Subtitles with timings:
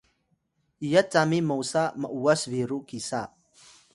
[0.85, 3.21] iyat cami mosa m’was-biru kisa